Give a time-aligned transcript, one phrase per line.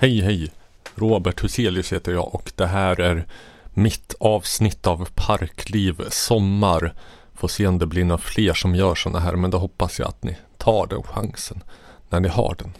[0.00, 0.50] Hej hej!
[0.94, 3.26] Robert Huselius heter jag och det här är
[3.74, 6.94] mitt avsnitt av Parkliv Sommar.
[7.34, 10.08] Får se om det blir några fler som gör sådana här men då hoppas jag
[10.08, 11.62] att ni tar den chansen
[12.08, 12.72] när ni har den.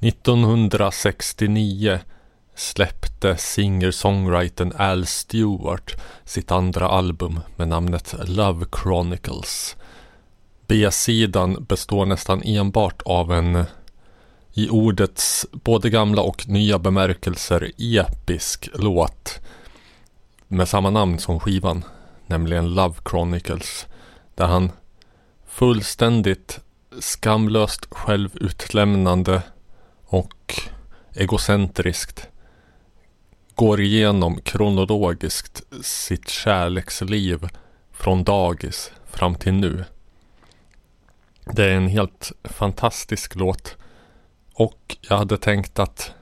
[0.00, 1.98] 1969
[2.54, 9.76] släppte singer-songwritern Al Stewart sitt andra album med namnet Love Chronicles.
[10.66, 13.64] B-sidan består nästan enbart av en
[14.52, 19.40] i ordets både gamla och nya bemärkelser episk låt
[20.48, 21.84] med samma namn som skivan,
[22.26, 23.86] nämligen Love Chronicles,
[24.34, 24.72] där han
[25.46, 26.60] fullständigt
[26.98, 29.42] skamlöst självutlämnande
[30.04, 30.60] och
[31.14, 32.28] egocentriskt
[33.54, 37.48] går igenom kronologiskt sitt kärleksliv
[37.92, 39.84] från dagis fram till nu.
[41.44, 43.76] Det är en helt fantastisk låt
[44.60, 46.12] och jag hade tänkt att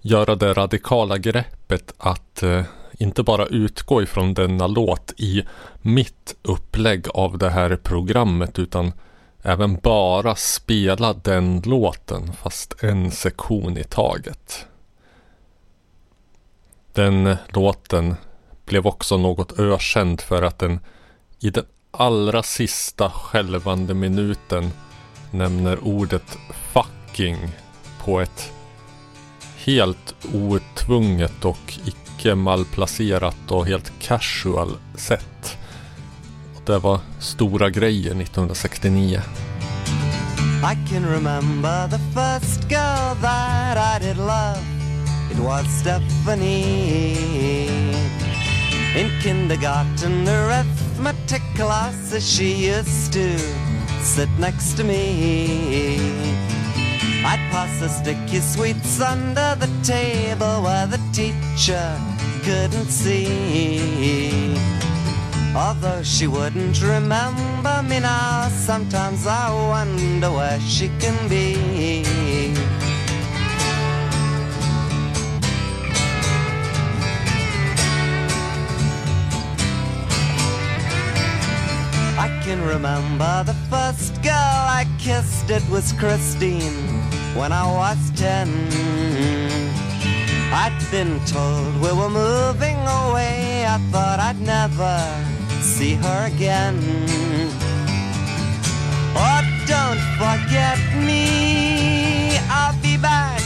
[0.00, 5.44] göra det radikala greppet att eh, inte bara utgå ifrån denna låt i
[5.82, 8.92] mitt upplägg av det här programmet utan
[9.42, 14.66] även bara spela den låten fast en sektion i taget.
[16.92, 18.14] Den låten
[18.64, 20.80] blev också något ökänd för att den
[21.40, 24.70] i den allra sista skälvande minuten
[25.30, 26.38] nämner ordet
[26.72, 26.86] ”fuck”
[27.16, 27.36] Viking
[28.04, 28.52] på ett
[29.56, 35.58] helt otvunget och icke malplacerat och helt casual sätt.
[36.66, 39.20] Det var stora grejer 1969.
[40.62, 44.62] I can remember the first girl that I did love
[45.30, 47.16] It was Stephanie
[48.96, 53.38] In kindergarten arithmetic class She used to
[54.02, 56.35] sit next to me
[57.28, 61.98] I'd pass the sticky sweets under the table Where the teacher
[62.44, 64.54] couldn't see.
[65.56, 71.56] Although she wouldn't remember me now, sometimes I wonder where she can be.
[82.16, 87.05] I can remember the first girl I kissed, it was Christine
[87.36, 88.48] when I was ten.
[90.52, 94.98] I'd been told we were moving away, I thought I'd never
[95.60, 96.78] see her again.
[99.14, 102.38] Oh, don't forget me.
[102.48, 103.40] I'll be back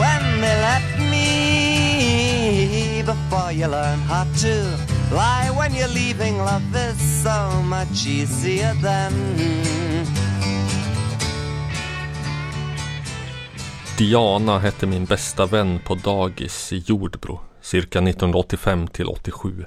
[0.00, 3.02] when they let me.
[3.02, 4.54] Before you learn how to
[5.12, 9.12] lie when you're leaving, love is so much easier than.
[13.98, 19.64] Diana hette min bästa vän på dagis i Jordbro, cirka 1985 till 87.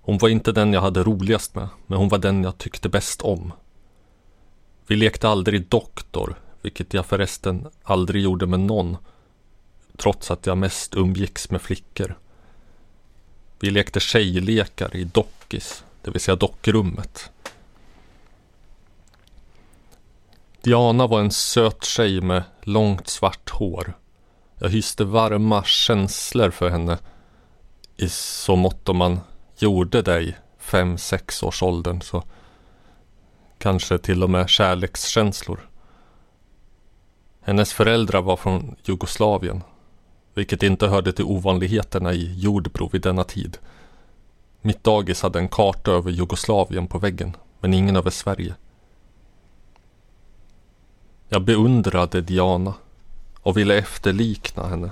[0.00, 3.22] Hon var inte den jag hade roligast med, men hon var den jag tyckte bäst
[3.22, 3.52] om.
[4.86, 8.96] Vi lekte aldrig doktor, vilket jag förresten aldrig gjorde med någon,
[9.96, 12.18] trots att jag mest umgicks med flickor.
[13.60, 17.30] Vi lekte tjejlekar i dockis, det vill säga dockrummet.
[20.62, 23.92] Diana var en söt tjej med långt svart hår.
[24.58, 26.98] Jag hyste varma känslor för henne
[27.96, 29.20] i så mått om man
[29.58, 32.22] gjorde det i fem, sex års åldern så
[33.58, 35.68] kanske till och med kärlekskänslor.
[37.40, 39.62] Hennes föräldrar var från Jugoslavien,
[40.34, 43.58] vilket inte hörde till ovanligheterna i Jordbro vid denna tid.
[44.60, 48.54] Mitt dagis hade en karta över Jugoslavien på väggen, men ingen över Sverige.
[51.32, 52.74] Jag beundrade Diana
[53.40, 54.90] och ville efterlikna henne.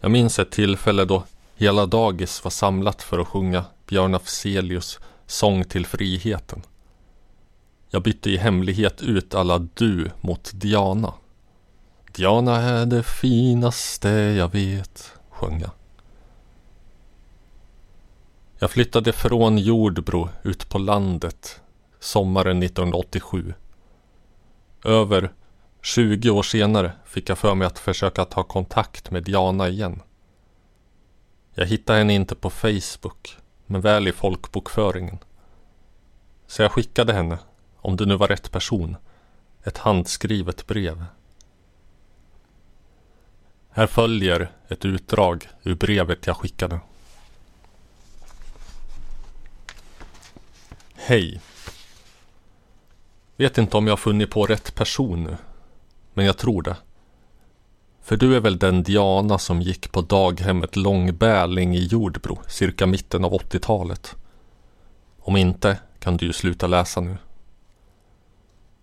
[0.00, 1.24] Jag minns ett tillfälle då
[1.56, 6.62] Hela dagis var samlat för att sjunga Björn Afzelius Sång till friheten.
[7.90, 11.12] Jag bytte i hemlighet ut alla du mot Diana.
[12.12, 15.70] Diana är det finaste jag vet, sjöng jag.
[18.58, 21.60] Jag flyttade från Jordbro ut på landet
[22.06, 23.54] sommaren 1987.
[24.84, 25.32] Över
[25.82, 30.02] 20 år senare fick jag för mig att försöka ta kontakt med Diana igen.
[31.54, 33.36] Jag hittade henne inte på Facebook,
[33.66, 35.18] men väl i folkbokföringen.
[36.46, 37.38] Så jag skickade henne,
[37.76, 38.96] om det nu var rätt person,
[39.64, 41.04] ett handskrivet brev.
[43.70, 46.80] Här följer ett utdrag ur brevet jag skickade.
[50.94, 51.40] Hej!
[53.36, 55.36] Vet inte om jag har funnit på rätt person nu.
[56.14, 56.76] Men jag tror det.
[58.02, 63.24] För du är väl den Diana som gick på daghemmet Långbäling i Jordbro cirka mitten
[63.24, 64.16] av 80-talet?
[65.18, 67.16] Om inte kan du ju sluta läsa nu.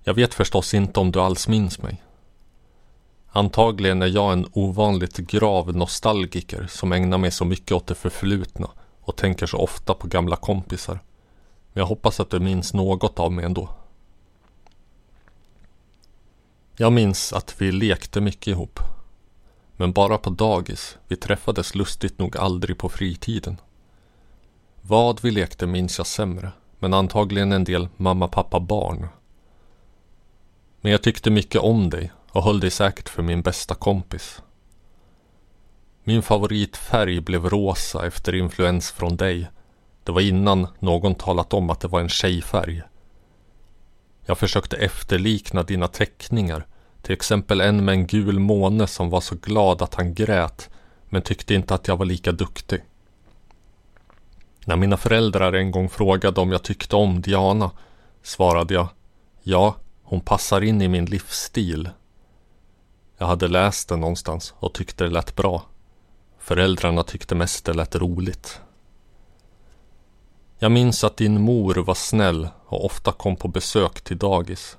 [0.03, 2.03] Jag vet förstås inte om du alls minns mig.
[3.31, 8.69] Antagligen är jag en ovanligt grav nostalgiker som ägnar mig så mycket åt det förflutna
[9.01, 11.00] och tänker så ofta på gamla kompisar.
[11.73, 13.69] Men jag hoppas att du minns något av mig ändå.
[16.75, 18.79] Jag minns att vi lekte mycket ihop.
[19.77, 20.97] Men bara på dagis.
[21.07, 23.57] Vi träffades lustigt nog aldrig på fritiden.
[24.81, 26.51] Vad vi lekte minns jag sämre.
[26.79, 29.07] Men antagligen en del mamma, pappa, barn.
[30.81, 34.41] Men jag tyckte mycket om dig och höll dig säkert för min bästa kompis.
[36.03, 39.47] Min favoritfärg blev rosa efter influens från dig.
[40.03, 42.81] Det var innan någon talat om att det var en tjejfärg.
[44.25, 46.65] Jag försökte efterlikna dina teckningar.
[47.01, 50.69] Till exempel en med en gul måne som var så glad att han grät
[51.09, 52.81] men tyckte inte att jag var lika duktig.
[54.65, 57.71] När mina föräldrar en gång frågade om jag tyckte om Diana
[58.21, 58.87] svarade jag
[59.41, 61.89] Ja, hon passar in i min livsstil.
[63.17, 65.63] Jag hade läst den någonstans och tyckte det lät bra.
[66.39, 68.61] Föräldrarna tyckte mest det lät roligt.
[70.63, 74.77] Jag minns att din mor var snäll och ofta kom på besök till dagis.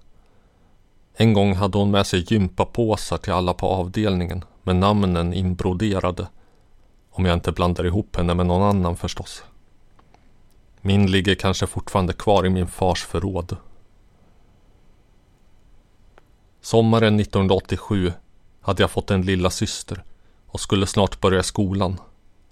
[1.15, 6.29] En gång hade hon med sig gympapåsar till alla på avdelningen med namnen inbroderade.
[7.11, 9.43] Om jag inte blandar ihop henne med någon annan förstås.
[10.81, 13.57] Min ligger kanske fortfarande kvar i min fars förråd.
[16.61, 18.13] Sommaren 1987
[18.61, 20.05] hade jag fått en lilla syster
[20.47, 22.01] och skulle snart börja skolan.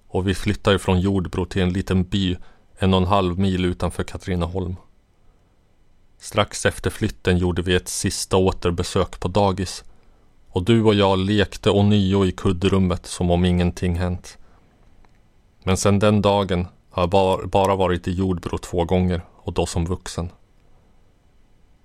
[0.09, 2.37] Och vi flyttade från Jordbro till en liten by
[2.83, 4.77] en och en halv mil utanför Katrineholm.
[6.19, 9.85] Strax efter flytten gjorde vi ett sista återbesök på dagis
[10.49, 14.39] och du och jag lekte ånyo i kuddrummet som om ingenting hänt.
[15.63, 19.87] Men sedan den dagen har jag bara varit i Jordbro två gånger och då som
[19.87, 20.31] vuxen.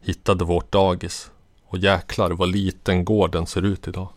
[0.02, 1.32] Hittade vårt dagis
[1.68, 4.10] och jäklar vad liten gården ser ut idag.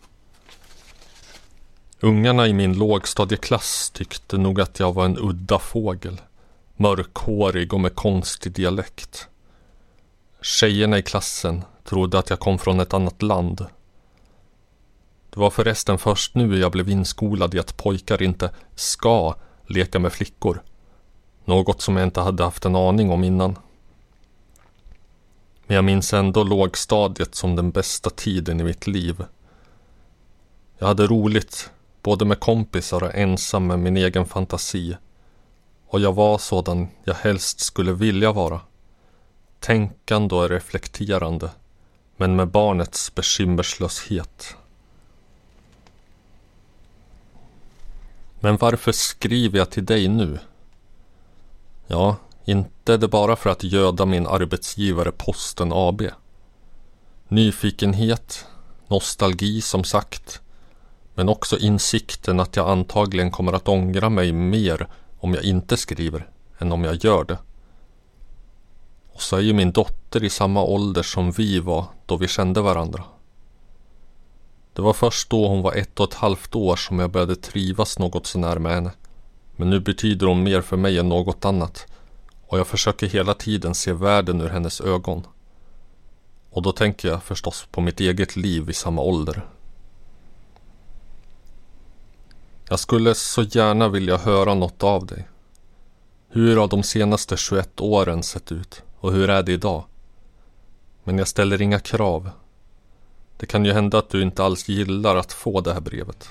[1.99, 6.21] Ungarna i min lågstadieklass tyckte nog att jag var en udda fågel.
[6.81, 9.27] Mörkhårig och med konstig dialekt.
[10.41, 13.65] Tjejerna i klassen trodde att jag kom från ett annat land.
[15.29, 19.35] Det var förresten först nu jag blev inskolad i att pojkar inte ska
[19.67, 20.63] leka med flickor.
[21.45, 23.57] Något som jag inte hade haft en aning om innan.
[25.67, 29.25] Men jag minns ändå lågstadiet som den bästa tiden i mitt liv.
[30.77, 34.95] Jag hade roligt, både med kompisar och ensam med min egen fantasi.
[35.91, 38.61] Och jag var sådan jag helst skulle vilja vara.
[39.59, 41.49] Tänkande och reflekterande,
[42.17, 44.55] men med barnets bekymmerslöshet.
[48.39, 50.39] Men varför skriver jag till dig nu?
[51.87, 52.15] Ja,
[52.45, 56.01] inte det bara för att göda min arbetsgivare Posten AB.
[57.27, 58.45] Nyfikenhet,
[58.87, 60.41] nostalgi som sagt,
[61.13, 64.87] men också insikten att jag antagligen kommer att ångra mig mer
[65.21, 66.29] om jag inte skriver
[66.59, 67.37] än om jag gör det.
[69.13, 72.61] Och så är ju min dotter i samma ålder som vi var då vi kände
[72.61, 73.03] varandra.
[74.73, 77.99] Det var först då hon var ett och ett halvt år som jag började trivas
[77.99, 78.91] något sånär med henne.
[79.55, 81.87] Men nu betyder hon mer för mig än något annat
[82.47, 85.27] och jag försöker hela tiden se världen ur hennes ögon.
[86.49, 89.45] Och då tänker jag förstås på mitt eget liv i samma ålder.
[92.71, 95.27] Jag skulle så gärna vilja höra något av dig.
[96.29, 99.83] Hur har de senaste 21 åren sett ut och hur är det idag?
[101.03, 102.29] Men jag ställer inga krav.
[103.37, 106.29] Det kan ju hända att du inte alls gillar att få det här brevet.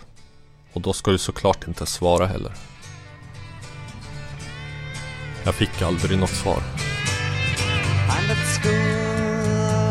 [0.72, 2.52] Och då ska du såklart inte svara heller.
[5.44, 6.62] Jag fick aldrig något svar.
[8.08, 8.74] I'm at school,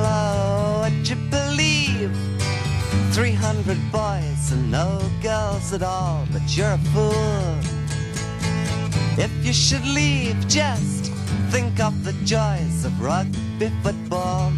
[0.03, 2.15] oh, what you believe
[3.13, 7.56] 300 boys and no girls at all But you're a fool
[9.18, 11.12] If you should leave, just
[11.51, 14.51] think of the joys of rugby football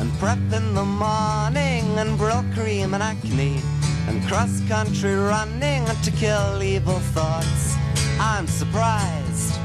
[0.00, 3.60] And prep in the morning and Brylcreem and acne
[4.08, 7.76] And cross-country running to kill evil thoughts
[8.18, 9.58] I'm surprised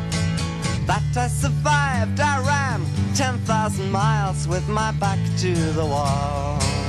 [0.88, 2.19] that I survived.
[2.21, 6.87] I ran 10,000 miles with my back to the wall.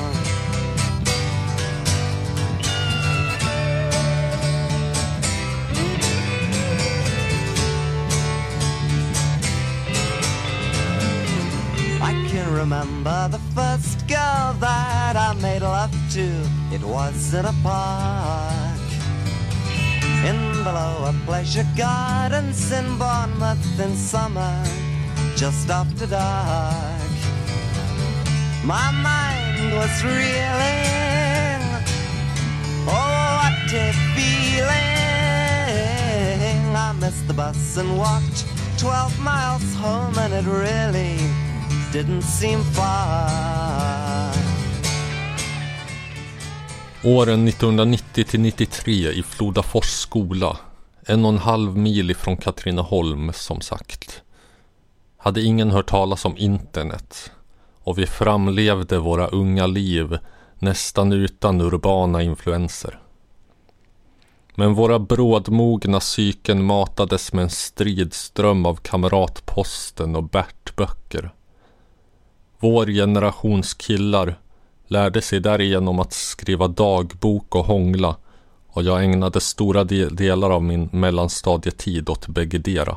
[12.89, 16.27] Remember the first girl that I made love to.
[16.73, 18.81] It was in a park.
[20.25, 24.65] In the lower pleasure gardens in Bournemouth in summer,
[25.37, 27.13] just after dark.
[28.65, 31.63] My mind was reeling.
[32.87, 34.69] Oh, what a feeling!
[36.75, 38.45] I missed the bus and walked
[38.79, 41.19] 12 miles home, and it really
[41.93, 44.33] didn't seem far.
[47.05, 50.57] Åren 1990 till 93 i Flodafors skola.
[51.07, 54.23] En och en halv mil ifrån Katrineholm som sagt.
[55.17, 57.31] Hade ingen hört talas om internet.
[57.83, 60.19] Och vi framlevde våra unga liv
[60.59, 63.01] nästan utan urbana influenser.
[64.55, 71.33] Men våra brådmogna psyken matades med en stridström av Kamratposten och Bert-böcker.
[72.61, 74.35] Vår generations killar
[74.87, 78.17] lärde sig därigenom att skriva dagbok och hångla
[78.69, 82.97] och jag ägnade stora del delar av min mellanstadietid åt bäggedera.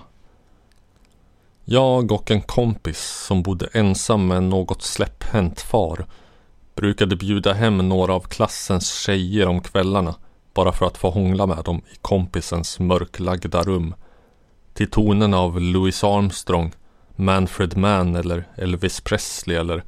[1.65, 6.05] Jag och en kompis som bodde ensam med en något släpphänt far
[6.75, 10.15] brukade bjuda hem några av klassens tjejer om kvällarna
[10.53, 13.95] bara för att få hångla med dem i kompisens mörklagda rum
[14.73, 16.71] till tonerna av Louis Armstrong,
[17.15, 19.83] Manfred Mann eller Elvis Presley eller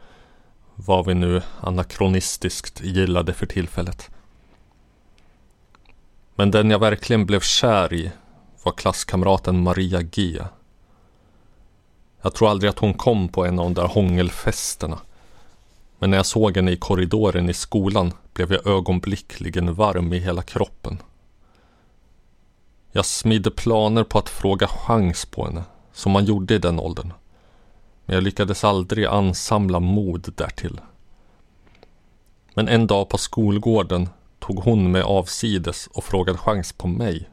[0.75, 4.09] vad vi nu anakronistiskt gillade för tillfället.
[6.35, 8.11] Men den jag verkligen blev kär i
[8.63, 10.41] var klasskamraten Maria G.
[12.21, 14.99] Jag tror aldrig att hon kom på en av de där hångelfesterna.
[15.99, 20.41] Men när jag såg henne i korridoren i skolan blev jag ögonblickligen varm i hela
[20.41, 20.97] kroppen.
[22.91, 25.63] Jag smidde planer på att fråga chans på henne,
[25.93, 27.13] som man gjorde i den åldern.
[28.05, 30.81] Men jag lyckades aldrig ansamla mod därtill.
[32.53, 34.09] Men en dag på skolgården
[34.39, 37.29] tog hon mig avsides och frågade chans på mig.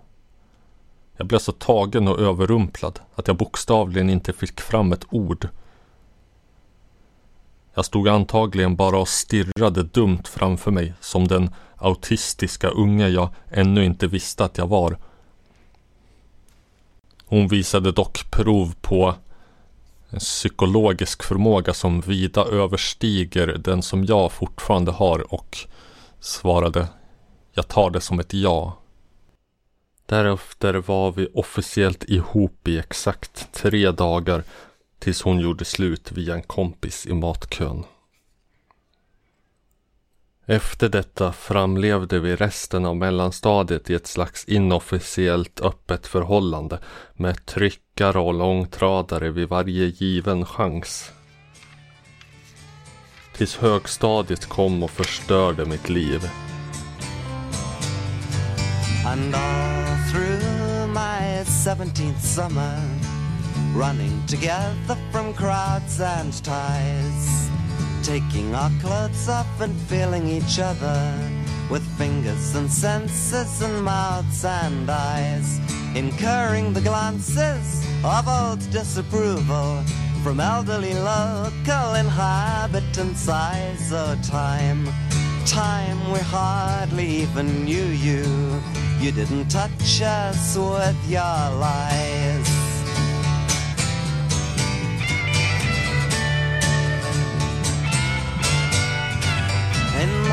[1.17, 5.49] Jag blev så tagen och överrumplad att jag bokstavligen inte fick fram ett ord.
[7.75, 13.85] Jag stod antagligen bara och stirrade dumt framför mig som den autistiska unge jag ännu
[13.85, 14.99] inte visste att jag var.
[17.31, 19.15] Hon visade dock prov på
[20.11, 25.59] en psykologisk förmåga som vida överstiger den som jag fortfarande har och
[26.21, 26.89] svarade
[27.53, 28.79] Jag tar det som ett ja.
[30.07, 34.45] Därefter var vi officiellt ihop i exakt tre dagar
[34.99, 37.85] tills hon gjorde slut via en kompis i matkön.
[40.51, 46.79] Efter detta framlevde vi resten av mellanstadiet i ett slags inofficiellt öppet förhållande
[47.15, 51.13] med tryckare och långtradare vid varje given chans.
[53.37, 56.31] Tills högstadiet kom och förstörde mitt liv.
[59.07, 62.79] And all through my 17th summer,
[63.77, 67.51] running together from crowds and ties,
[68.03, 71.31] taking our clothes off and feeling each other
[71.71, 75.61] with fingers and senses and mouths and eyes,
[75.95, 79.83] incurring the glances of old disapproval
[80.23, 83.93] from elderly local inhabitants' eyes.
[83.93, 84.87] Oh, time,
[85.47, 88.25] time, we hardly even knew you.
[88.99, 92.60] You didn't touch us with your lies.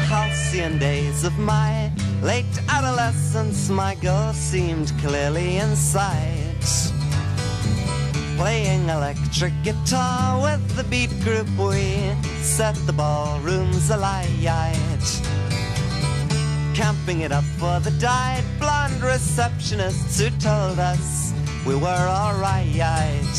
[0.08, 6.64] Halcyon days of my late adolescence, my goal seemed clearly in sight.
[8.38, 14.32] Playing electric guitar with the beat group, we set the ballrooms alight.
[16.74, 21.34] Camping it up for the dyed blonde receptionists who told us
[21.66, 23.38] we were alright.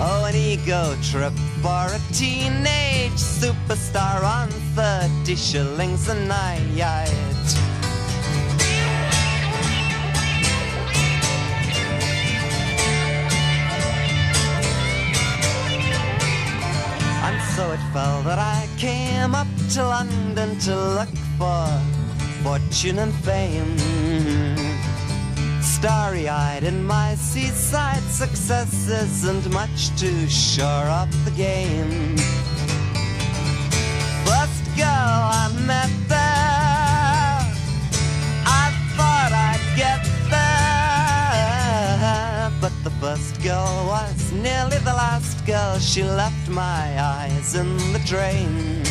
[0.00, 6.60] Oh, an ego trip for a teenage superstar on 30 shillings a night.
[17.26, 21.66] And so it fell that I came up to London to look for
[22.42, 23.97] fortune and fame.
[25.78, 32.16] Starry eyed in my seaside success isn't much to shore up the game.
[34.26, 37.38] First girl I met there,
[38.44, 40.90] I thought I'd get there.
[42.60, 48.00] But the first girl was nearly the last girl, she left my eyes in the
[48.00, 48.82] train.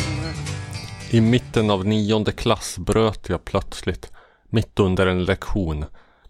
[1.10, 4.12] I mitten av nionde klass bröt jag plötsligt,
[4.50, 5.84] mitt under en lektion,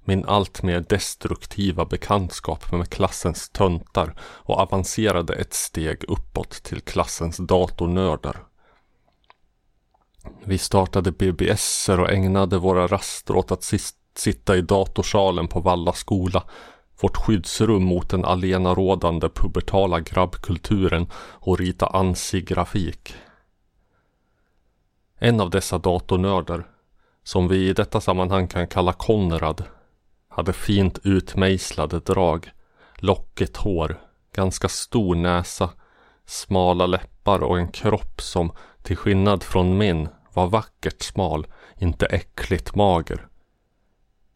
[0.09, 8.37] min alltmer destruktiva bekantskap med klassens töntar och avancerade ett steg uppåt till klassens datornördar.
[10.45, 13.73] Vi startade BBSer och ägnade våra raster åt att
[14.15, 16.45] sitta i datorsalen på Valla skola,
[17.01, 23.15] vårt skyddsrum mot den alenarådande pubertala grabbkulturen och rita ANSI-grafik.
[25.19, 26.67] En av dessa datornördar,
[27.25, 29.65] som vi i detta sammanhang kan kalla Konrad,
[30.39, 32.51] hade fint utmejslade drag,
[32.97, 34.01] lockigt hår,
[34.33, 35.71] ganska stor näsa,
[36.27, 38.53] smala läppar och en kropp som,
[38.83, 43.29] till skillnad från min, var vackert smal, inte äckligt mager.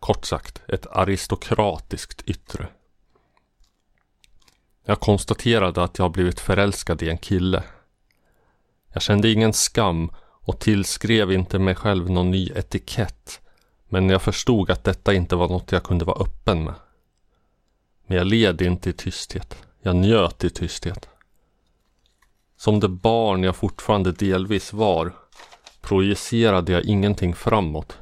[0.00, 2.68] Kort sagt, ett aristokratiskt yttre.
[4.84, 7.62] Jag konstaterade att jag blivit förälskad i en kille.
[8.92, 13.41] Jag kände ingen skam och tillskrev inte mig själv någon ny etikett.
[13.92, 16.74] Men jag förstod att detta inte var något jag kunde vara öppen med.
[18.06, 19.56] Men jag led inte i tysthet.
[19.82, 21.08] Jag njöt i tysthet.
[22.56, 25.12] Som det barn jag fortfarande delvis var
[25.80, 27.98] projicerade jag ingenting framåt.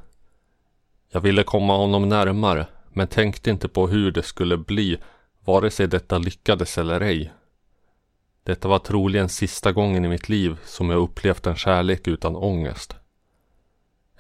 [1.12, 4.99] Jag ville komma honom närmare men tänkte inte på hur det skulle bli
[5.44, 7.32] vare sig detta lyckades eller ej.
[8.42, 13.00] Detta var troligen sista gången i mitt liv som jag upplevt en kärlek utan ångest.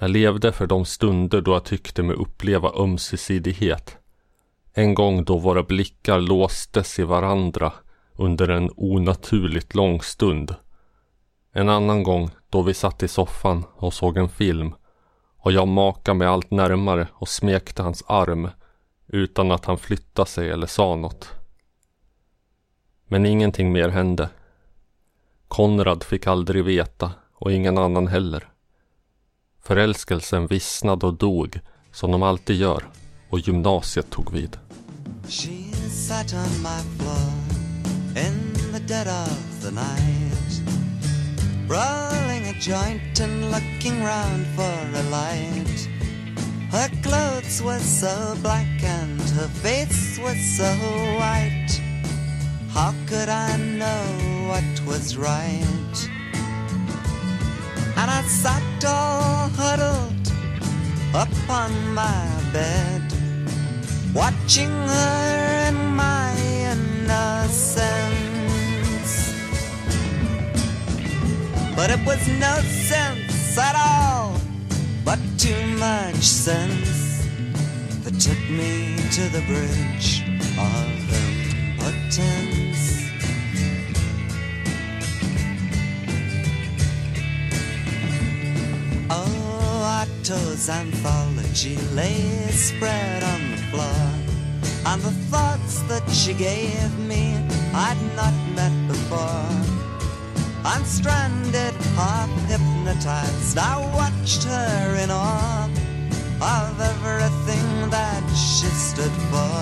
[0.02, 3.96] Jag levde för de stunder då jag tyckte mig uppleva ömsesidighet.
[4.72, 7.72] En gång då våra blickar låstes i varandra
[8.12, 10.54] under en onaturligt lång stund.
[11.52, 14.74] En annan gång då vi satt i soffan och såg en film
[15.38, 18.48] och jag makade mig allt närmare och smekte hans arm
[19.06, 21.32] utan att han flyttade sig eller sa något.
[23.06, 24.28] Men ingenting mer hände.
[25.48, 28.49] Konrad fick aldrig veta och ingen annan heller.
[29.62, 31.60] Förälskelsen vissnade och dog
[31.92, 32.84] som de alltid gör
[33.30, 34.56] och gymnasiet tog vid.
[35.28, 37.32] She sat on my floor
[38.16, 40.62] in the dead of the night
[41.68, 45.88] Rolling a joint and looking round for a light
[46.72, 50.70] Her clothes were so black and her face was so
[51.18, 51.80] white
[52.74, 56.19] How could I know what was right?
[58.00, 60.26] And I sat all huddled
[61.12, 63.02] upon my bed,
[64.14, 66.32] watching her in my
[66.64, 67.90] innocence.
[71.76, 72.54] But it was no
[72.88, 74.40] sense at all,
[75.04, 77.26] but too much sense
[78.02, 80.22] that took me to the bridge
[80.56, 80.88] of
[81.26, 82.69] impotence.
[89.12, 94.06] Oh, Otto's anthology lay spread on the floor.
[94.86, 97.34] And the thoughts that she gave me
[97.74, 99.50] I'd not met before.
[100.64, 105.68] Unstranded, half hypnotized, I watched her in awe
[106.40, 109.58] of everything that she stood for.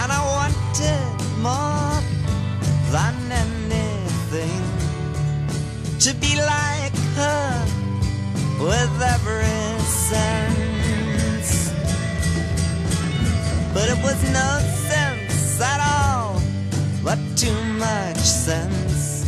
[0.00, 1.96] And I wanted more
[2.92, 3.59] than anything
[6.00, 7.64] to be like her
[8.58, 11.70] with every sense.
[13.74, 16.40] But it was no sense at all,
[17.04, 19.26] but too much sense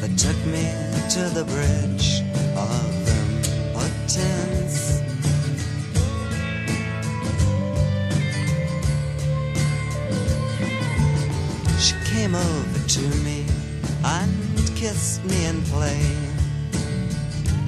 [0.00, 0.64] that took me
[1.10, 2.22] to the bridge
[2.56, 3.08] of
[3.74, 5.02] impotence.
[11.84, 13.44] She came over to me
[14.04, 14.51] and
[14.82, 16.02] kissed me in play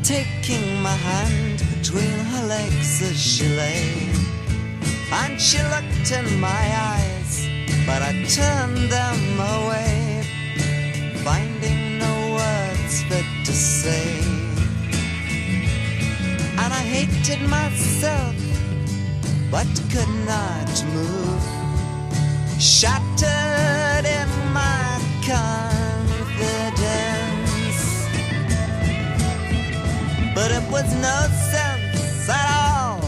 [0.03, 4.11] taking my hand between her legs as she lay.
[5.13, 7.49] And she looked in my eyes,
[7.87, 9.21] but I turned them
[9.55, 10.25] away,
[11.23, 14.11] finding no words fit to say.
[16.63, 18.35] And I hated myself,
[19.53, 21.45] but could not move,
[22.59, 25.74] shattered in my car.
[30.35, 31.19] But it was no
[31.53, 33.01] sense at all,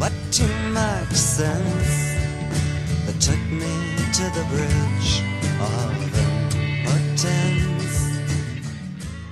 [0.00, 2.14] but too much sense
[3.06, 3.74] that took me
[4.12, 5.22] to the bridge
[5.60, 7.44] of impotence.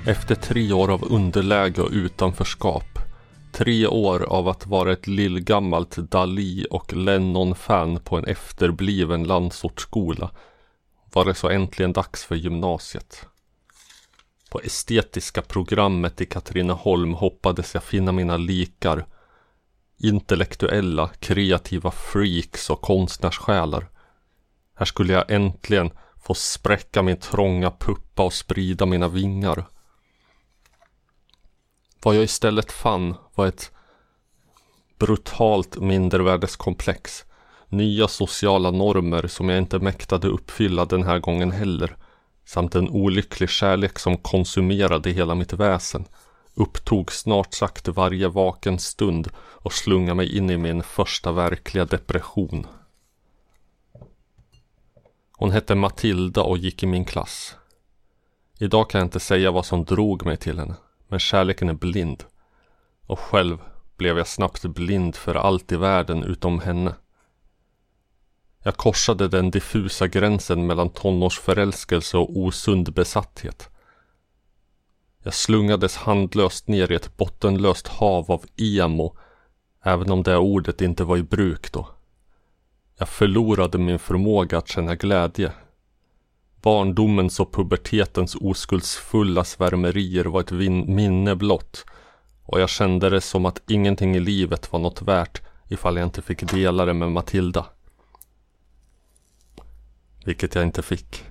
[0.06, 2.98] Efter tre år av underläge och utanförskap
[3.52, 10.30] Tre år av att vara ett lillgammalt Dali och Lennon-fan på en efterbliven landsortsskola
[11.12, 13.26] var det så äntligen dags för gymnasiet.
[14.52, 19.06] På estetiska programmet i Katrineholm hoppades jag finna mina likar.
[19.98, 23.90] Intellektuella, kreativa freaks och konstnärssjälar.
[24.74, 25.90] Här skulle jag äntligen
[26.24, 29.64] få spräcka min trånga puppa och sprida mina vingar.
[32.02, 33.72] Vad jag istället fann var ett
[34.98, 37.24] brutalt mindervärdeskomplex.
[37.68, 41.96] Nya sociala normer som jag inte mäktade uppfylla den här gången heller.
[42.44, 46.04] Samt en olycklig kärlek som konsumerade hela mitt väsen.
[46.54, 52.66] Upptog snart sagt varje vaken stund och slungade mig in i min första verkliga depression.
[55.36, 57.56] Hon hette Matilda och gick i min klass.
[58.58, 60.74] Idag kan jag inte säga vad som drog mig till henne.
[61.08, 62.24] Men kärleken är blind.
[63.06, 63.58] Och själv
[63.96, 66.94] blev jag snabbt blind för allt i världen utom henne.
[68.62, 73.68] Jag korsade den diffusa gränsen mellan tonårsförälskelse och osund besatthet.
[75.22, 79.16] Jag slungades handlöst ner i ett bottenlöst hav av emo,
[79.82, 81.88] även om det ordet inte var i bruk då.
[82.98, 85.52] Jag förlorade min förmåga att känna glädje.
[86.62, 90.50] Barndomens och pubertetens oskuldsfulla svärmerier var ett
[90.88, 91.84] minne blott
[92.44, 96.22] och jag kände det som att ingenting i livet var något värt ifall jag inte
[96.22, 97.66] fick dela det med Matilda.
[100.24, 101.24] Vilket jag inte fick.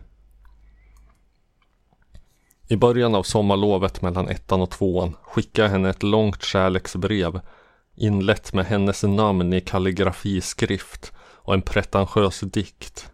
[2.68, 7.42] I början av sommarlovet mellan ettan och tvåan skickade jag henne ett långt kärleksbrev
[7.96, 13.12] inlett med hennes namn i kalligrafiskrift och en pretentiös dikt.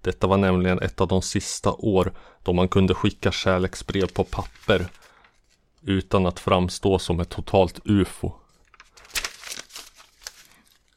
[0.00, 2.12] Detta var nämligen ett av de sista år
[2.42, 4.86] då man kunde skicka kärleksbrev på papper
[5.82, 8.32] utan att framstå som ett totalt ufo.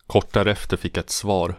[0.07, 1.55] Kort därefter fick jag ett svar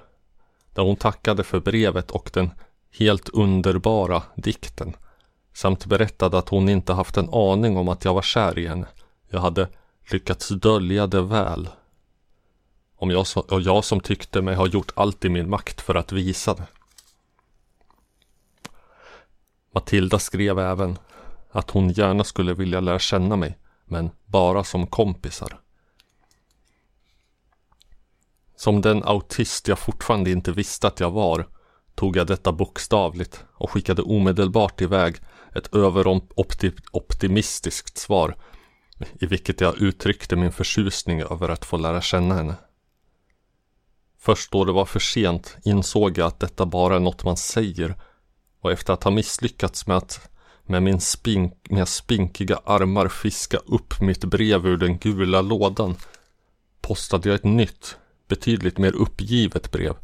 [0.74, 2.50] där hon tackade för brevet och den
[2.98, 4.96] helt underbara dikten
[5.52, 8.86] samt berättade att hon inte haft en aning om att jag var kär i henne.
[9.28, 9.68] Jag hade
[10.10, 11.68] lyckats dölja det väl.
[12.96, 16.12] Om jag, och jag som tyckte mig ha gjort allt i min makt för att
[16.12, 16.66] visa det.
[19.74, 20.98] Matilda skrev även
[21.50, 25.58] att hon gärna skulle vilja lära känna mig, men bara som kompisar.
[28.62, 31.48] Som den autist jag fortfarande inte visste att jag var
[31.94, 35.16] tog jag detta bokstavligt och skickade omedelbart iväg
[35.54, 38.36] ett överoptimistiskt svar
[39.20, 42.54] i vilket jag uttryckte min förtjusning över att få lära känna henne.
[44.18, 48.02] Först då det var för sent insåg jag att detta bara är något man säger
[48.60, 50.30] och efter att ha misslyckats med att
[50.62, 55.96] med min spink, mina spinkiga armar fiska upp mitt brev ur den gula lådan
[56.80, 57.96] postade jag ett nytt,
[58.32, 59.96] betydligt mer uppgivet brev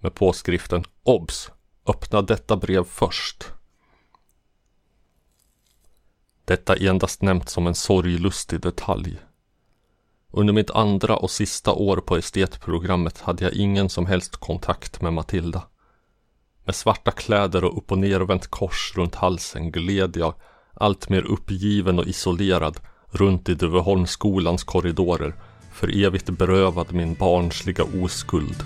[0.00, 1.50] med påskriften OBS!
[1.86, 3.44] Öppna detta brev först.
[6.44, 9.18] Detta endast nämnt som en sorglustig detalj.
[10.30, 15.12] Under mitt andra och sista år på estetprogrammet hade jag ingen som helst kontakt med
[15.12, 15.62] Matilda.
[16.64, 20.34] Med svarta kläder och upp och nervänt kors runt halsen gled jag,
[20.74, 25.34] allt mer uppgiven och isolerad, runt i Duveholmsskolans korridorer,
[25.76, 28.64] för evigt berövad min barnsliga oskuld.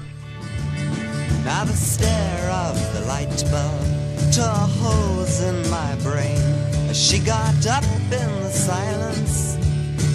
[1.44, 6.42] Now the stare of the light bulb tore holes in my brain
[6.90, 9.59] as she got up in the silence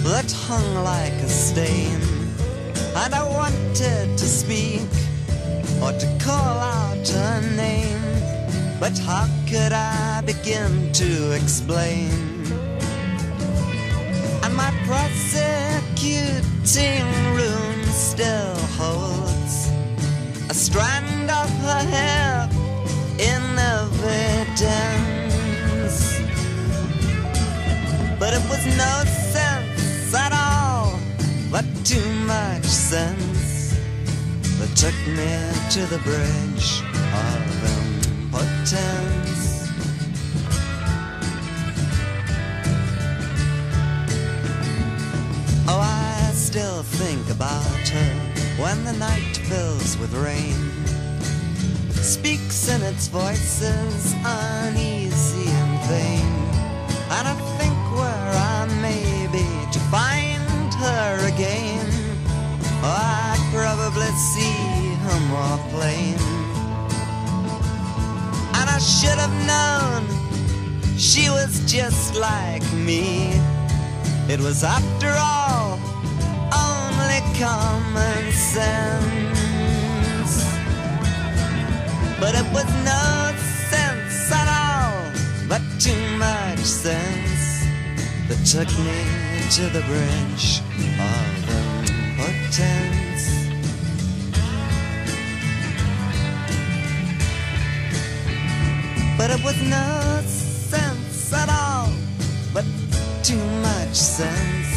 [0.04, 2.00] that hung like a stain.
[3.04, 4.90] And I wanted to speak
[5.82, 8.00] or to call out her name.
[8.80, 12.26] But how could I begin to explain?
[16.76, 19.70] Prosecuting room still holds
[20.50, 22.48] a strand of her hair
[23.18, 24.60] in evidence.
[28.18, 30.98] But it was no sense at all,
[31.50, 33.74] but too much sense
[34.58, 35.38] that took me
[35.70, 36.82] to the bridge
[37.14, 37.64] of
[38.32, 39.05] impotence.
[46.46, 48.12] Still think about her
[48.62, 50.54] when the night fills with rain.
[51.90, 56.30] Speaks in its voices uneasy and vain.
[57.16, 61.90] And I think where I may be to find her again.
[62.80, 66.14] Oh, I probably see her more plain.
[68.58, 70.06] And I should have known
[70.96, 73.32] she was just like me.
[74.28, 75.55] It was after all
[77.38, 79.24] common sense.
[82.18, 83.32] But it was no
[83.68, 85.12] sense at all,
[85.48, 87.66] but too much sense
[88.28, 89.02] that took me
[89.56, 90.62] to the bridge
[90.98, 91.50] of
[92.16, 93.24] impotence.
[99.18, 101.90] But it was no sense at all,
[102.54, 102.64] but
[103.22, 104.72] too much sense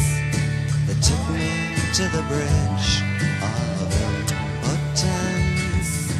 [0.86, 3.02] that took me to the bridge
[3.42, 6.14] of impotence.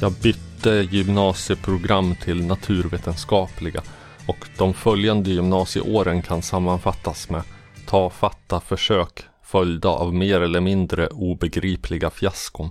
[0.00, 3.82] Jag bytte gymnasieprogram till naturvetenskapliga
[4.26, 7.42] och de följande gymnasieåren kan sammanfattas med
[7.86, 12.70] tafatta försök följda av mer eller mindre obegripliga fiaskon.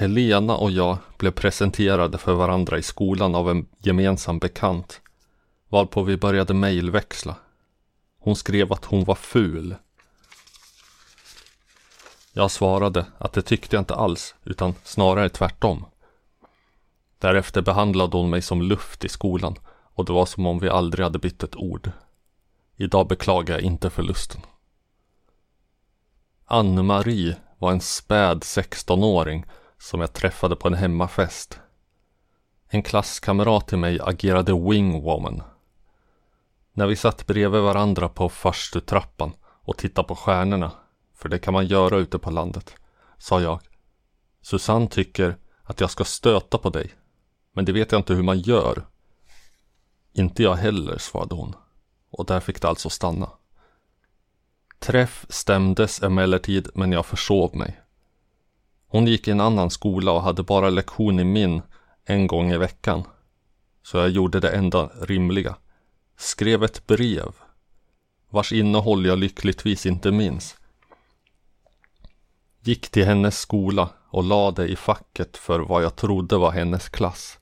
[0.00, 5.00] Helena och jag blev presenterade för varandra i skolan av en gemensam bekant,
[5.68, 7.36] varpå vi började mejlväxla.
[8.18, 9.74] Hon skrev att hon var ful.
[12.32, 15.84] Jag svarade att det tyckte jag inte alls, utan snarare tvärtom.
[17.18, 19.56] Därefter behandlade hon mig som luft i skolan
[19.94, 21.90] och det var som om vi aldrig hade bytt ett ord.
[22.76, 24.40] Idag beklagar jag inte förlusten.
[26.44, 29.46] Ann-Marie var en späd 16-åring
[29.80, 31.60] som jag träffade på en hemmafest.
[32.68, 35.42] En klasskamrat till mig agerade wingwoman.
[36.72, 40.72] När vi satt bredvid varandra på farstutrappan och tittade på stjärnorna,
[41.14, 42.74] för det kan man göra ute på landet,
[43.18, 43.60] sa jag.
[44.42, 46.94] Susanne tycker att jag ska stöta på dig,
[47.52, 48.86] men det vet jag inte hur man gör.
[50.12, 51.54] Inte jag heller, svarade hon.
[52.10, 53.30] Och där fick det alltså stanna.
[54.78, 57.79] Träff stämdes emellertid, men jag försov mig.
[58.92, 61.62] Hon gick i en annan skola och hade bara lektion i min
[62.04, 63.02] en gång i veckan.
[63.82, 65.56] Så jag gjorde det enda rimliga.
[66.16, 67.32] Skrev ett brev.
[68.30, 70.56] Vars innehåll jag lyckligtvis inte minns.
[72.60, 77.38] Gick till hennes skola och lade i facket för vad jag trodde var hennes klass.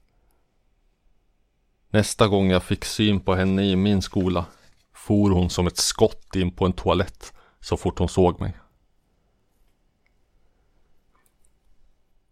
[1.91, 4.47] Nästa gång jag fick syn på henne i min skola
[4.95, 8.57] for hon som ett skott in på en toalett så fort hon såg mig.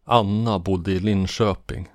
[0.08, 1.88] Anna bodde i Linköping.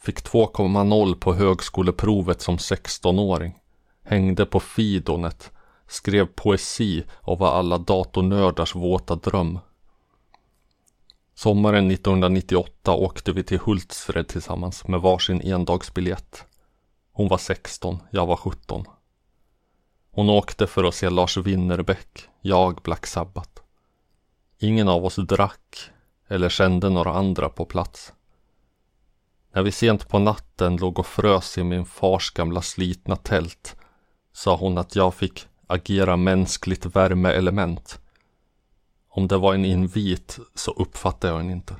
[0.00, 3.58] Fick 2,0 på högskoleprovet som 16-åring.
[4.04, 5.52] Hängde på Fidonet.
[5.86, 9.58] Skrev poesi och var alla datornördars våta dröm.
[11.34, 16.44] Sommaren 1998 åkte vi till Hultsfred tillsammans med varsin endagsbiljett.
[17.12, 18.84] Hon var 16, jag var 17.
[20.10, 23.62] Hon åkte för att se Lars Winnerbäck, jag Black Sabbath.
[24.58, 25.92] Ingen av oss drack
[26.32, 28.12] eller kände några andra på plats.
[29.54, 33.76] När vi sent på natten låg och frös i min fars gamla slitna tält
[34.32, 38.00] sa hon att jag fick agera mänskligt värmeelement.
[39.08, 41.76] Om det var en invit så uppfattade jag den inte.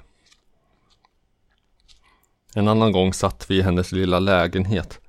[2.55, 5.01] En annan gång satt vi i hennes lilla lägenhet,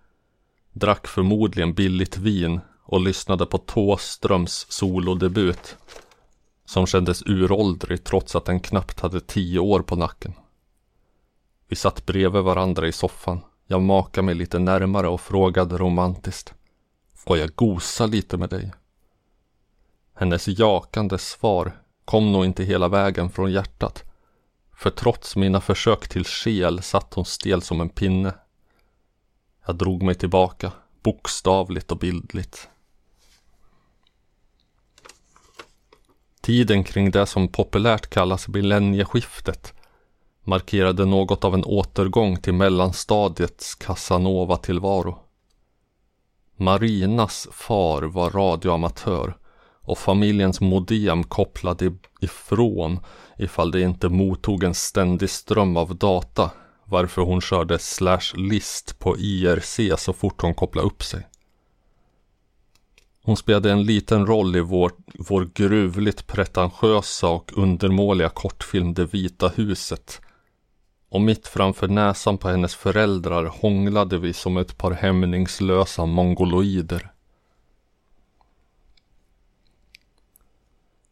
[0.71, 5.77] drack förmodligen billigt vin och lyssnade på Tåströms solodebut
[6.65, 10.34] som kändes uråldrig trots att den knappt hade tio år på nacken.
[11.67, 13.39] Vi satt bredvid varandra i soffan.
[13.67, 16.54] Jag makade mig lite närmare och frågade romantiskt.
[17.15, 18.71] Får jag gosa lite med dig?
[20.15, 21.71] Hennes jakande svar
[22.06, 24.04] kom nog inte hela vägen från hjärtat.
[24.76, 28.34] För trots mina försök till skel satt hon stel som en pinne.
[29.65, 30.71] Jag drog mig tillbaka,
[31.04, 32.69] bokstavligt och bildligt.
[36.43, 39.73] Tiden kring det som populärt kallas millennieskiftet
[40.43, 45.19] markerade något av en återgång till mellanstadiets Casanova-tillvaro.
[46.58, 49.38] Marinas far var radioamatör
[49.82, 52.99] och familjens modem kopplade ifrån
[53.38, 56.51] ifall det inte mottog en ständig ström av data
[56.86, 61.27] varför hon körde slash list på IRC så fort hon kopplade upp sig.
[63.25, 69.47] Hon spelade en liten roll i vår, vår gruvligt pretentiösa och undermåliga kortfilm Det vita
[69.47, 70.21] huset.
[71.09, 77.12] Och mitt framför näsan på hennes föräldrar hånglade vi som ett par hämningslösa mongoloider.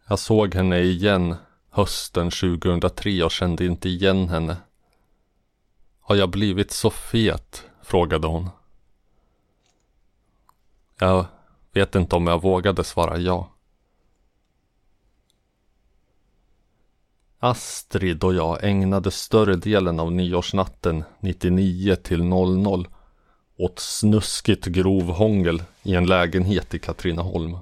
[0.07, 1.35] Jag såg henne igen
[1.69, 4.57] hösten 2003 och kände inte igen henne.
[6.01, 7.65] Har jag blivit så fet?
[7.81, 8.49] frågade hon.
[10.99, 11.25] Jag
[11.73, 13.49] Vet inte om jag vågade svara ja.
[17.39, 22.87] Astrid och jag ägnade större delen av nyårsnatten 99 till 00
[23.57, 27.57] åt snuskigt grov hångel i en lägenhet i Katrineholm.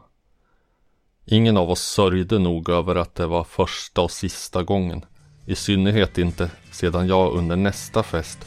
[1.26, 5.06] Ingen av oss sörjde nog över att det var första och sista gången.
[5.46, 8.40] I synnerhet inte sedan jag under nästa fest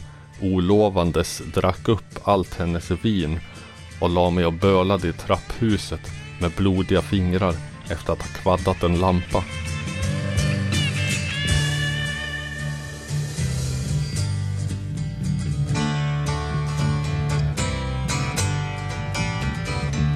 [0.43, 3.41] olovandes drack upp allt hennes vin
[4.03, 6.01] och la mig och bölade i trapphuset
[6.41, 7.55] med blodiga fingrar
[7.89, 9.45] efter att ha kvaddat en lampa.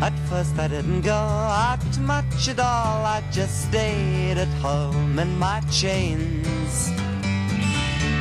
[0.03, 3.05] At first I didn't go out much at all.
[3.05, 6.91] I just stayed at home in my chains.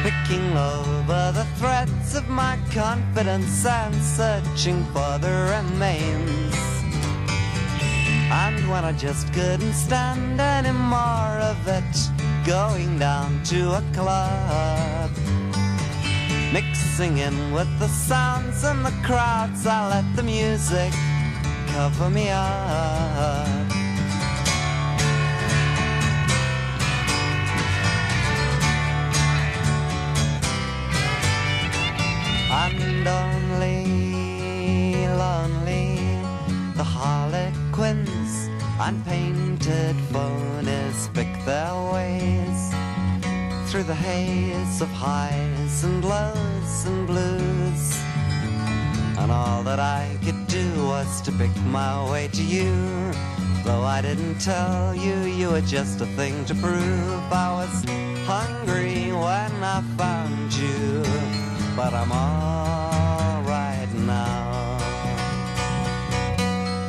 [0.06, 6.56] Picking over the threads of my confidence and searching for the remains.
[8.30, 11.96] And when I just couldn't stand any more of it,
[12.46, 15.10] going down to a club.
[16.54, 20.94] Mixing in with the sounds and the crowds, I let the music
[21.74, 23.65] cover me up.
[33.56, 35.96] Only lonely
[36.76, 38.50] the harlequins
[38.82, 42.60] and painted phonies pick their ways
[43.72, 47.98] through the haze of highs and lows and blues.
[49.20, 52.74] And all that I could do was to pick my way to you.
[53.64, 57.32] Though I didn't tell you, you were just a thing to prove.
[57.32, 57.86] I was
[58.28, 61.04] hungry when I found you,
[61.78, 62.85] but I'm alright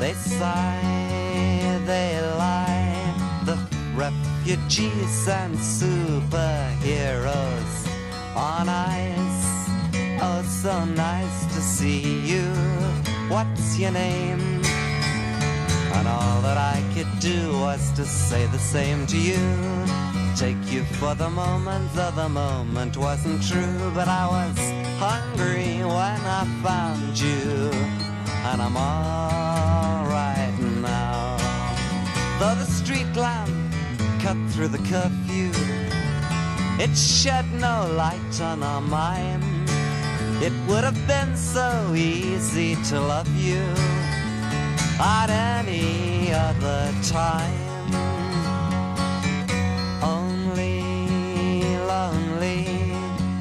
[0.07, 3.59] They sigh, they lie, the
[3.97, 6.31] refugees and superheroes
[8.37, 9.69] on ice.
[10.23, 12.47] Oh, so nice to see you.
[13.27, 14.63] What's your name?
[15.97, 19.43] And all that I could do was to say the same to you.
[20.37, 23.91] Take you for the moment, though the moment wasn't true.
[23.93, 24.57] But I was
[25.01, 28.06] hungry when I found you.
[28.49, 31.37] And I'm alright now.
[32.39, 33.51] Though the street lamp
[34.23, 35.51] cut through the curfew,
[36.79, 39.43] it shed no light on our mind.
[40.41, 43.65] It would have been so easy to love you
[45.01, 47.93] at any other time.
[50.03, 50.83] Only
[51.93, 52.69] lonely,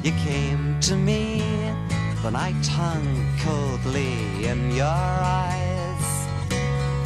[0.02, 1.25] you came to me.
[2.26, 3.06] The night hung
[3.38, 6.06] coldly in your eyes.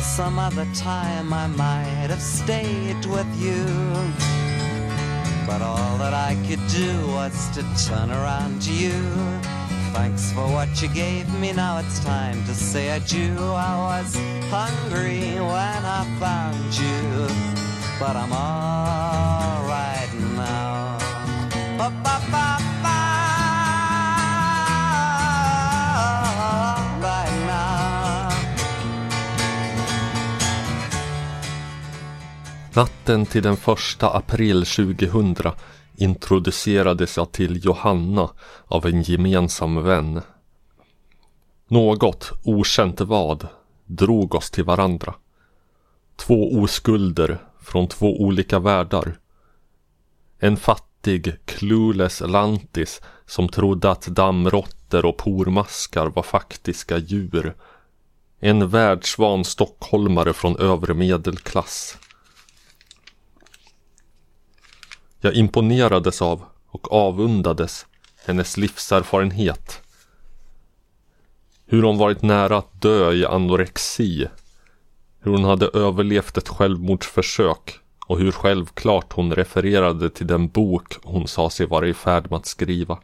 [0.03, 3.63] Some other time I might have stayed with you.
[5.47, 8.97] But all that I could do was to turn around to you.
[9.93, 11.53] Thanks for what you gave me.
[11.53, 13.37] Now it's time to say adieu.
[13.37, 14.17] I was
[14.49, 17.29] hungry when I found you,
[18.01, 18.80] but I'm alright
[32.81, 35.37] Natten till den första april 2000
[35.97, 38.31] introducerades jag till Johanna
[38.67, 40.21] av en gemensam vän.
[41.69, 43.49] Något, okänt vad,
[43.87, 45.15] drog oss till varandra.
[46.17, 49.19] Två oskulder från två olika världar.
[50.39, 57.55] En fattig, clueless lantis som trodde att dammråttor och pormaskar var faktiska djur.
[58.39, 61.99] En världsvan stockholmare från övre medelklass.
[65.21, 67.87] Jag imponerades av och avundades
[68.27, 69.83] hennes livserfarenhet.
[71.67, 74.27] Hur hon varit nära att dö i anorexi.
[75.21, 81.29] Hur hon hade överlevt ett självmordsförsök och hur självklart hon refererade till den bok hon
[81.29, 82.99] sa sig vara i färd med att skriva.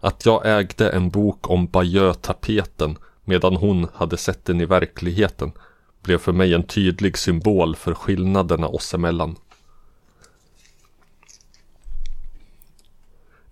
[0.00, 5.52] Att jag ägde en bok om Bayeux-tapeten medan hon hade sett den i verkligheten
[6.02, 9.36] blev för mig en tydlig symbol för skillnaderna oss emellan.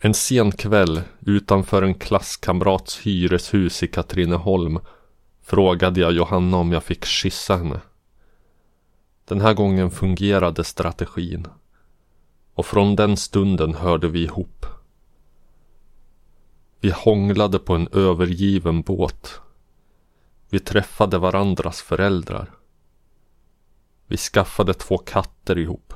[0.05, 4.79] En sen kväll utanför en klasskamrats hyreshus i Katrineholm
[5.43, 7.81] frågade jag Johanna om jag fick kyssa henne.
[9.25, 11.47] Den här gången fungerade strategin.
[12.55, 14.67] Och från den stunden hörde vi ihop.
[16.81, 19.41] Vi hånglade på en övergiven båt.
[20.51, 22.51] Vi träffade varandras föräldrar.
[24.07, 25.95] Vi skaffade två katter ihop.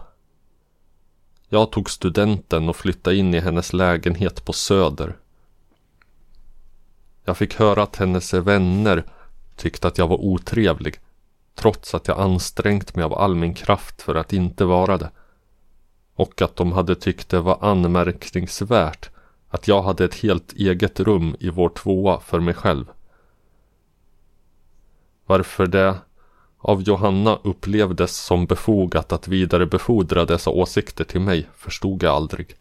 [1.49, 5.17] Jag tog studenten och flyttade in i hennes lägenhet på Söder.
[7.25, 9.05] Jag fick höra att hennes vänner
[9.57, 11.01] tyckte att jag var otrevlig.
[11.55, 15.11] trots att jag ansträngt mig av all min kraft för att inte vara det.
[16.15, 19.11] Och att de hade tyckt det var anmärkningsvärt
[19.49, 22.87] att jag hade ett helt eget rum i vår tvåa för mig själv.
[25.27, 25.99] Varför det
[26.59, 32.57] av Johanna upplevdes som befogat att vidarebefordra dessa åsikter till mig förstod jag aldrig.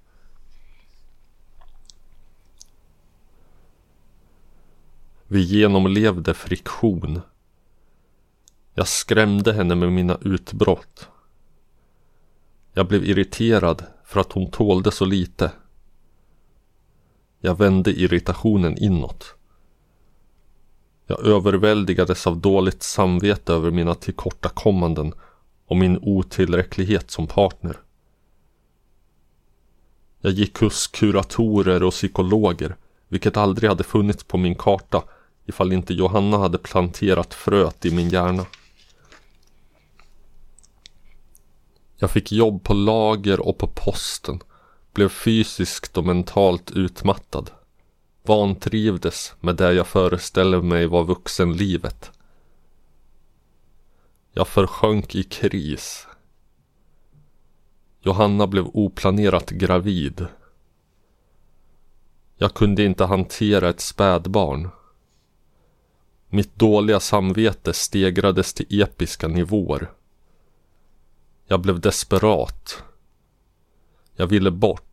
[5.28, 7.22] Vi genomlevde friktion.
[8.74, 11.10] Jag skrämde henne med mina utbrott.
[12.74, 15.52] Jag blev irriterad för att hon tålde så lite.
[17.39, 19.37] Jag vände irritationen inåt.
[21.10, 25.14] Jag överväldigades av dåligt samvete över mina tillkortakommanden
[25.66, 27.78] och min otillräcklighet som partner.
[30.22, 32.76] Jag gick hos kuratorer och psykologer,
[33.08, 35.03] vilket aldrig hade funnits på min karta
[35.45, 38.45] ifall inte Johanna hade planterat fröet i min hjärna.
[41.97, 44.39] Jag fick jobb på lager och på posten,
[44.93, 47.51] blev fysiskt och mentalt utmattad
[48.28, 52.12] vantrivdes med det jag föreställer mig var vuxenlivet.
[54.32, 56.08] Jag försjönk i kris.
[58.02, 60.28] Johanna blev oplanerat gravid.
[62.36, 64.70] Jag kunde inte hantera ett spädbarn.
[66.30, 69.92] Mitt dåliga samvete stegrades till episka nivåer.
[71.48, 72.84] Jag blev desperat.
[74.16, 74.87] Jag ville bort.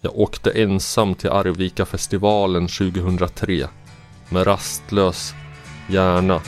[0.00, 3.68] Jag åkte ensam till Arvika-festivalen 2003
[4.28, 5.34] med rastlös
[5.88, 6.40] hjärna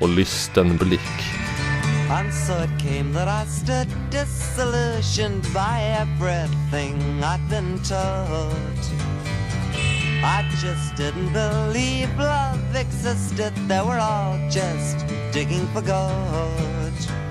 [0.00, 1.00] och lysten blick.
[2.10, 8.78] And so it came that I stood disillusioned by everything I'd been told.
[10.24, 13.52] I just didn't believe love existed.
[13.68, 17.25] They were all just digging for gold.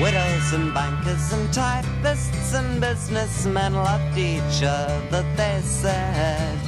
[0.00, 6.58] Widows and bankers and typists and businessmen loved each other, they said.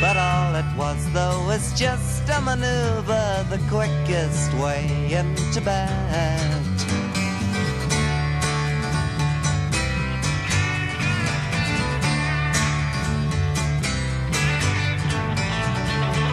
[0.00, 6.77] But all it was, though, was just a maneuver, the quickest way into bed.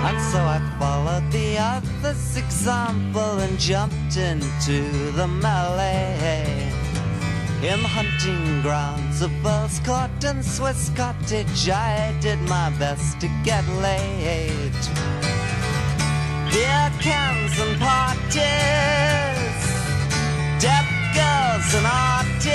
[0.06, 6.72] And so I followed the other's example and jumped into the melee.
[7.64, 13.28] In the hunting grounds of Earl's Court and Swiss Cottage, I did my best to
[13.44, 14.78] get laid.
[16.52, 18.44] Beer cans and parties,
[20.62, 20.86] deaf
[21.18, 22.52] girls and artists,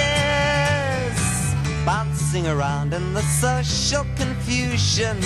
[1.84, 5.18] bouncing around in the social confusion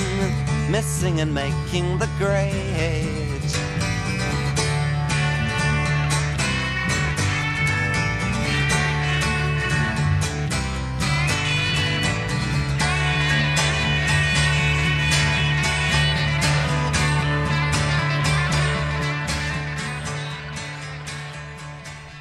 [0.71, 3.15] missing and making the grade.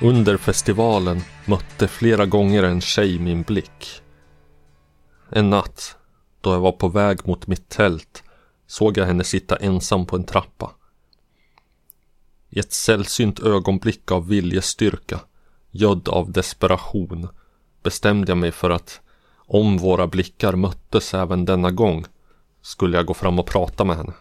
[0.03, 4.01] Under festivalen mötte flera gånger en tjej min blick.
[5.29, 5.95] En natt,
[6.41, 8.22] då jag var på väg mot mitt tält,
[8.73, 10.71] såg jag henne sitta ensam på en trappa.
[12.49, 15.19] I ett sällsynt ögonblick av viljestyrka,
[15.71, 17.27] gödd av desperation,
[17.83, 19.01] bestämde jag mig för att
[19.35, 22.05] om våra blickar möttes även denna gång
[22.61, 24.13] skulle jag gå fram och prata med henne.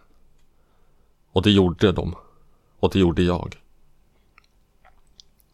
[1.32, 2.14] Och det gjorde de.
[2.78, 3.56] Och det gjorde jag.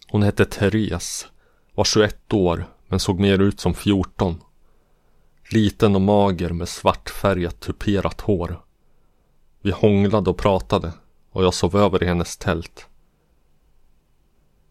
[0.09, 1.27] Hon hette Therese,
[1.75, 4.41] var 21 år men såg mer ut som 14.
[5.51, 8.68] Liten och mager med svartfärgat tuperat hår.
[9.69, 10.93] Vi hånglade och pratade
[11.31, 12.87] och jag sov över i hennes tält.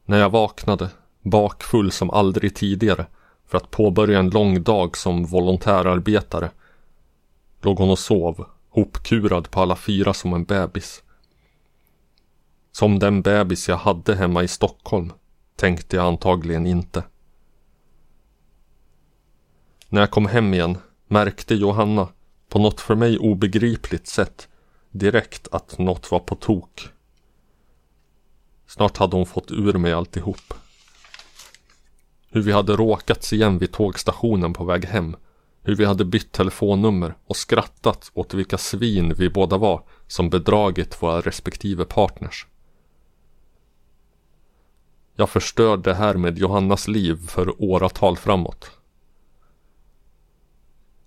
[0.05, 0.89] När jag vaknade,
[1.21, 3.05] bakfull som aldrig tidigare,
[3.47, 6.51] för att påbörja en lång dag som volontärarbetare,
[7.61, 11.03] låg hon och sov, hopkurad på alla fyra som en bebis.
[12.71, 15.13] Som den bebis jag hade hemma i Stockholm,
[15.55, 17.03] tänkte jag antagligen inte.
[19.89, 20.77] När jag kom hem igen
[21.07, 22.07] märkte Johanna,
[22.49, 24.47] på något för mig obegripligt sätt,
[24.97, 26.89] direkt att något var på tok.
[28.67, 30.53] Snart hade hon fått ur mig alltihop.
[32.29, 35.15] Hur vi hade råkats igen vid tågstationen på väg hem.
[35.61, 41.01] Hur vi hade bytt telefonnummer och skrattat åt vilka svin vi båda var som bedragit
[41.01, 42.47] våra respektive partners.
[45.15, 48.71] Jag förstörde härmed Johannas liv för åratal framåt.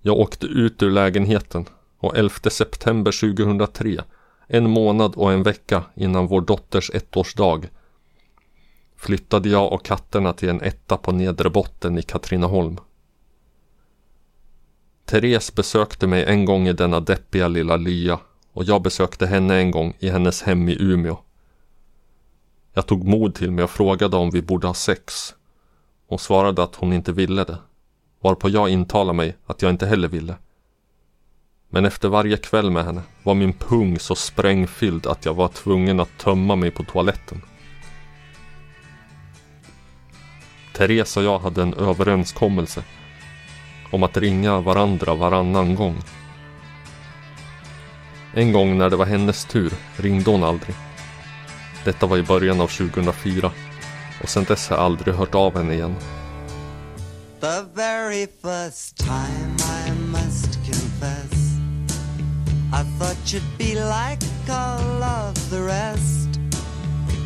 [0.02, 1.66] Jag åkte ut ur lägenheten
[2.00, 4.04] och 11 september 2003
[4.46, 7.60] en månad och en vecka innan vår dotters ettårsdag
[8.96, 12.78] flyttade jag och katterna till en etta på nedre botten i Katrineholm.
[15.04, 18.20] Therese besökte mig en gång i denna deppiga lilla lya
[18.52, 21.16] och jag besökte henne en gång i hennes hem i Umeå.
[22.74, 25.34] Jag tog mod till mig och frågade om vi borde ha sex.
[26.06, 27.58] Hon svarade att hon inte ville det,
[28.20, 30.34] varpå jag intalade mig att jag inte heller ville.
[31.70, 36.00] Men efter varje kväll med henne var min pung så sprängfylld att jag var tvungen
[36.00, 37.42] att tömma mig på toaletten.
[40.72, 42.82] Therese och jag hade en överenskommelse
[43.90, 45.96] om att ringa varandra varannan gång.
[48.34, 50.74] En gång när det var hennes tur ringde hon aldrig.
[51.84, 53.52] Detta var i början av 2004
[54.22, 55.94] och sen dess har jag aldrig hört av henne igen.
[57.40, 59.49] The very first time
[62.72, 66.40] I thought you'd be like all of the rest.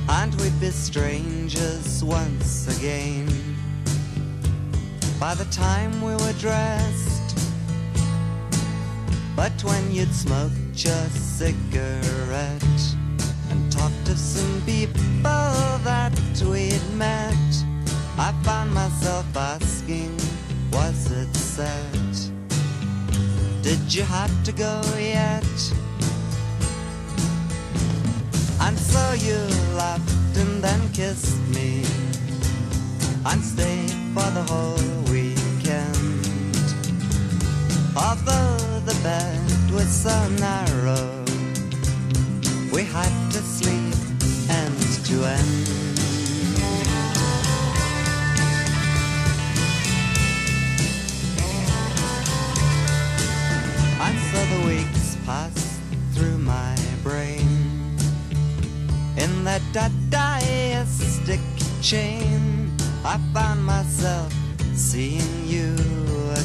[0.09, 3.29] And we'd be strangers once again?
[5.21, 7.37] By the time we were dressed.
[9.37, 12.63] But when you'd smoked your cigarette
[13.51, 16.13] And talked to some people that
[16.49, 17.35] we'd met
[18.17, 20.17] I found myself asking,
[20.71, 22.24] was it set?
[23.65, 25.43] Did you have to go yet?
[28.61, 29.39] And so you
[29.75, 31.83] laughed and then kissed me
[33.25, 34.77] and stayed for the whole
[35.11, 35.97] weekend.
[37.97, 41.25] Although the bed was so narrow,
[42.71, 43.97] we had to sleep
[44.51, 45.94] end to end.
[54.51, 55.81] The weeks pass
[56.13, 57.97] through my brain.
[59.17, 61.41] In that dadaistic
[61.83, 62.71] chain
[63.05, 64.33] I found myself
[64.75, 65.77] seeing you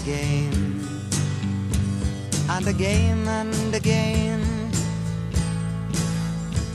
[0.02, 0.88] again.
[2.50, 4.42] And again and again.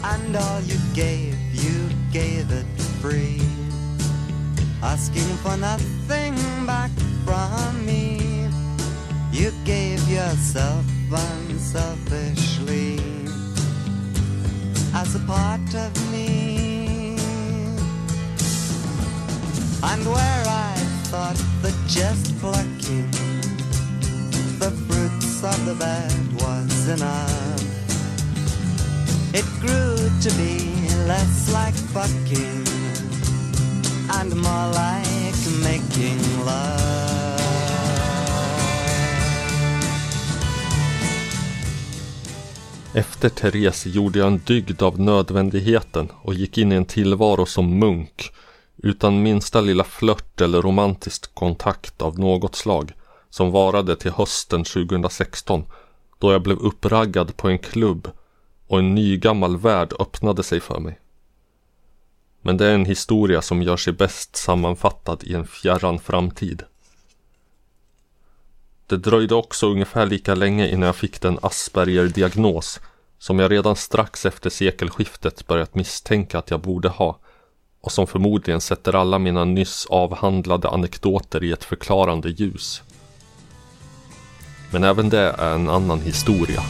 [0.03, 2.66] And all you gave, you gave it
[3.01, 3.41] free.
[4.83, 6.91] Asking for nothing back
[7.25, 8.49] from me.
[9.33, 12.98] You gave yourself unselfishly
[14.94, 17.16] as a part of me.
[19.82, 20.74] And where I
[21.10, 23.10] thought that just plucking
[24.58, 27.62] the fruits of the bed was enough,
[29.34, 30.70] it grew to be
[31.06, 32.66] less like fucking
[34.18, 37.03] and more like making love.
[42.97, 47.78] Efter Therese gjorde jag en dygd av nödvändigheten och gick in i en tillvaro som
[47.78, 48.30] munk
[48.76, 52.92] utan minsta lilla flört eller romantisk kontakt av något slag
[53.30, 55.64] som varade till hösten 2016
[56.18, 58.11] då jag blev uppraggad på en klubb
[58.66, 60.99] och en ny gammal värld öppnade sig för mig.
[62.42, 66.62] Men det är en historia som gör sig bäst sammanfattad i en fjärran framtid.
[68.87, 72.80] Det dröjde också ungefär lika länge innan jag fick den Asperger-diagnos
[73.18, 77.18] som jag redan strax efter sekelskiftet börjat misstänka att jag borde ha
[77.80, 82.82] och som förmodligen sätter alla mina nyss avhandlade anekdoter i ett förklarande ljus.
[84.72, 86.62] Men även det är en annan historia.